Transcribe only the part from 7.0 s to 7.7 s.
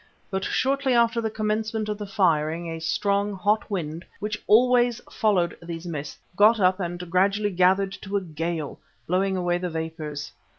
gradually